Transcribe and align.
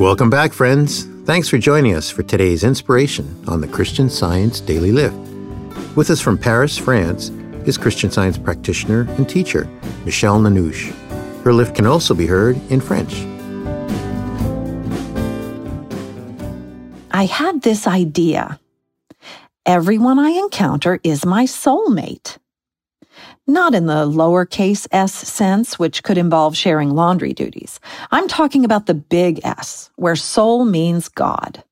Welcome 0.00 0.30
back, 0.30 0.54
friends. 0.54 1.04
Thanks 1.26 1.50
for 1.50 1.58
joining 1.58 1.94
us 1.94 2.08
for 2.08 2.22
today's 2.22 2.64
inspiration 2.64 3.36
on 3.46 3.60
the 3.60 3.68
Christian 3.68 4.08
Science 4.08 4.58
Daily 4.58 4.92
Lift. 4.92 5.14
With 5.94 6.08
us 6.08 6.22
from 6.22 6.38
Paris, 6.38 6.78
France, 6.78 7.28
is 7.66 7.76
Christian 7.76 8.10
Science 8.10 8.38
practitioner 8.38 9.02
and 9.18 9.28
teacher 9.28 9.68
Michelle 10.06 10.40
Nanouche. 10.40 10.90
Her 11.42 11.52
lift 11.52 11.76
can 11.76 11.84
also 11.84 12.14
be 12.14 12.24
heard 12.24 12.56
in 12.70 12.80
French. 12.80 13.12
I 17.10 17.26
had 17.26 17.60
this 17.60 17.86
idea. 17.86 18.58
Everyone 19.66 20.18
I 20.18 20.30
encounter 20.30 20.98
is 21.04 21.26
my 21.26 21.44
soulmate. 21.44 22.38
Not 23.50 23.74
in 23.74 23.86
the 23.86 24.06
lowercase 24.06 24.86
s 24.92 25.12
sense, 25.12 25.76
which 25.76 26.04
could 26.04 26.16
involve 26.16 26.56
sharing 26.56 26.90
laundry 26.90 27.32
duties. 27.32 27.80
I'm 28.12 28.28
talking 28.28 28.64
about 28.64 28.86
the 28.86 28.94
big 28.94 29.40
S, 29.42 29.90
where 29.96 30.14
soul 30.14 30.64
means 30.64 31.08
God. 31.08 31.64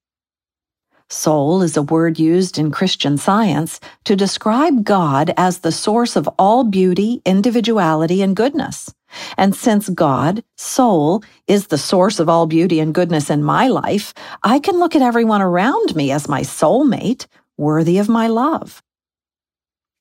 Soul 1.09 1.63
is 1.63 1.77
a 1.77 1.83
word 1.83 2.19
used 2.19 2.59
in 2.59 2.73
Christian 2.73 3.17
science 3.17 3.79
to 4.07 4.17
describe 4.17 4.83
God 4.83 5.33
as 5.37 5.61
the 5.61 5.71
source 5.71 6.17
of 6.17 6.29
all 6.37 6.65
beauty, 6.65 7.23
individuality, 7.25 8.23
and 8.23 8.35
goodness. 8.35 8.93
And 9.37 9.55
since 9.55 9.89
God, 9.89 10.43
soul, 10.57 11.23
is 11.47 11.69
the 11.69 11.79
source 11.79 12.19
of 12.19 12.29
all 12.29 12.49
beauty 12.49 12.81
and 12.81 12.93
goodness 12.93 13.31
in 13.31 13.45
my 13.45 13.69
life, 13.69 14.13
I 14.43 14.59
can 14.59 14.81
look 14.81 14.97
at 14.97 15.03
everyone 15.03 15.43
around 15.43 15.95
me 15.95 16.11
as 16.11 16.29
my 16.29 16.41
soulmate, 16.41 17.27
worthy 17.57 17.99
of 17.99 18.09
my 18.09 18.27
love. 18.27 18.83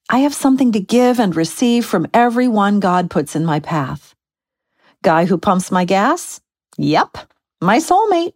I 0.10 0.20
have 0.20 0.34
something 0.34 0.72
to 0.72 0.80
give 0.80 1.20
and 1.20 1.36
receive 1.36 1.86
from 1.86 2.08
everyone 2.14 2.80
God 2.80 3.10
puts 3.10 3.36
in 3.36 3.44
my 3.44 3.60
path. 3.60 4.16
Guy 5.04 5.26
who 5.26 5.38
pumps 5.38 5.70
my 5.70 5.84
gas? 5.84 6.40
Yep, 6.78 7.18
my 7.62 7.78
soulmate. 7.78 8.34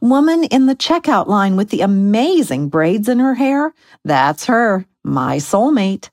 Woman 0.00 0.44
in 0.44 0.64
the 0.64 0.74
checkout 0.74 1.26
line 1.26 1.56
with 1.56 1.68
the 1.68 1.82
amazing 1.82 2.70
braids 2.70 3.08
in 3.10 3.18
her 3.18 3.34
hair? 3.34 3.74
That's 4.04 4.46
her, 4.46 4.86
my 5.02 5.36
soulmate. 5.36 6.08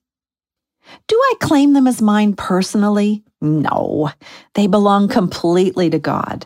Do 1.08 1.16
I 1.16 1.34
claim 1.40 1.72
them 1.72 1.88
as 1.88 2.02
mine 2.02 2.34
personally? 2.34 3.24
No, 3.40 4.12
they 4.56 4.68
belong 4.68 5.08
completely 5.08 5.90
to 5.90 6.00
God. 6.00 6.46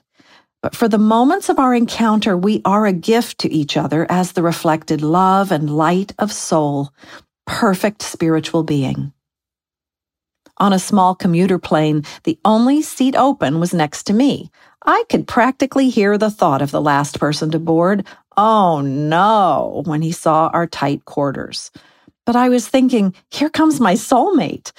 But 0.61 0.75
for 0.75 0.87
the 0.87 0.99
moments 0.99 1.49
of 1.49 1.57
our 1.57 1.73
encounter, 1.73 2.37
we 2.37 2.61
are 2.65 2.85
a 2.85 2.93
gift 2.93 3.39
to 3.39 3.51
each 3.51 3.77
other 3.77 4.05
as 4.11 4.31
the 4.31 4.43
reflected 4.43 5.01
love 5.01 5.51
and 5.51 5.75
light 5.75 6.13
of 6.19 6.31
soul, 6.31 6.91
perfect 7.45 8.01
spiritual 8.01 8.63
being. 8.63 9.13
On 10.57 10.71
a 10.71 10.79
small 10.79 11.15
commuter 11.15 11.59
plane, 11.59 12.03
the 12.23 12.39
only 12.45 12.81
seat 12.81 13.15
open 13.15 13.59
was 13.59 13.73
next 13.73 14.03
to 14.03 14.13
me. 14.13 14.49
I 14.85 15.03
could 15.09 15.27
practically 15.27 15.89
hear 15.89 16.17
the 16.17 16.31
thought 16.31 16.61
of 16.61 16.71
the 16.71 16.81
last 16.81 17.19
person 17.19 17.51
to 17.51 17.59
board, 17.59 18.05
oh 18.37 18.81
no, 18.81 19.83
when 19.85 20.01
he 20.01 20.11
saw 20.11 20.47
our 20.53 20.67
tight 20.67 21.03
quarters. 21.05 21.71
But 22.25 22.35
I 22.35 22.49
was 22.49 22.67
thinking, 22.67 23.13
here 23.31 23.49
comes 23.49 23.79
my 23.79 23.95
soulmate. 23.95 24.71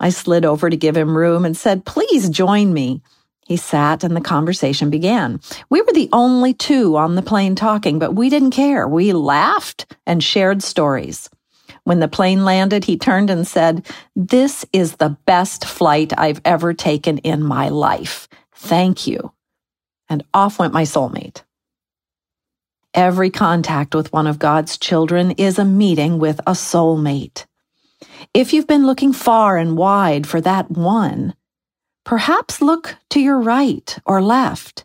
I 0.00 0.10
slid 0.10 0.44
over 0.44 0.70
to 0.70 0.76
give 0.76 0.96
him 0.96 1.16
room 1.16 1.44
and 1.44 1.56
said, 1.56 1.84
please 1.84 2.28
join 2.28 2.72
me. 2.72 3.02
He 3.46 3.56
sat 3.56 4.04
and 4.04 4.16
the 4.16 4.20
conversation 4.20 4.88
began. 4.88 5.40
We 5.68 5.82
were 5.82 5.92
the 5.92 6.08
only 6.12 6.54
two 6.54 6.96
on 6.96 7.14
the 7.14 7.22
plane 7.22 7.54
talking, 7.54 7.98
but 7.98 8.14
we 8.14 8.30
didn't 8.30 8.52
care. 8.52 8.88
We 8.88 9.12
laughed 9.12 9.94
and 10.06 10.22
shared 10.22 10.62
stories. 10.62 11.28
When 11.84 12.00
the 12.00 12.08
plane 12.08 12.44
landed, 12.44 12.84
he 12.84 12.96
turned 12.96 13.30
and 13.30 13.46
said, 13.46 13.86
This 14.16 14.64
is 14.72 14.96
the 14.96 15.16
best 15.26 15.66
flight 15.66 16.12
I've 16.16 16.40
ever 16.44 16.72
taken 16.72 17.18
in 17.18 17.42
my 17.42 17.68
life. 17.68 18.26
Thank 18.54 19.06
you. 19.06 19.32
And 20.08 20.24
off 20.32 20.58
went 20.58 20.72
my 20.72 20.82
soulmate. 20.82 21.42
Every 22.94 23.30
contact 23.30 23.94
with 23.94 24.12
one 24.12 24.26
of 24.26 24.38
God's 24.38 24.78
children 24.78 25.32
is 25.32 25.58
a 25.58 25.64
meeting 25.64 26.18
with 26.18 26.38
a 26.40 26.52
soulmate. 26.52 27.44
If 28.32 28.52
you've 28.52 28.66
been 28.66 28.86
looking 28.86 29.12
far 29.12 29.58
and 29.58 29.76
wide 29.76 30.26
for 30.26 30.40
that 30.40 30.70
one, 30.70 31.34
perhaps 32.04 32.62
look 32.62 32.96
to 33.10 33.20
your 33.20 33.40
right 33.40 33.98
or 34.06 34.22
left 34.22 34.84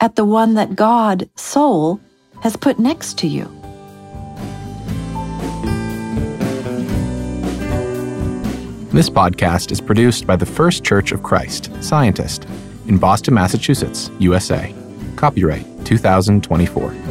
at 0.00 0.16
the 0.16 0.24
one 0.24 0.54
that 0.54 0.76
God, 0.76 1.28
soul, 1.36 2.00
has 2.42 2.56
put 2.56 2.78
next 2.78 3.18
to 3.18 3.26
you. 3.26 3.59
This 8.92 9.08
podcast 9.08 9.70
is 9.70 9.80
produced 9.80 10.26
by 10.26 10.34
the 10.34 10.44
First 10.44 10.82
Church 10.82 11.12
of 11.12 11.22
Christ, 11.22 11.70
Scientist, 11.80 12.44
in 12.88 12.98
Boston, 12.98 13.34
Massachusetts, 13.34 14.10
USA. 14.18 14.74
Copyright 15.14 15.64
2024. 15.84 17.09